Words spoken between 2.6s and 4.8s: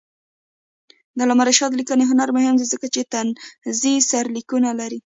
ځکه چې طنزي سرلیکونه